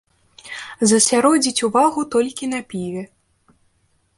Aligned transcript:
Засяродзіць 0.91 1.65
увагу 1.67 2.07
толькі 2.15 2.51
на 2.55 2.59
піве. 2.73 3.03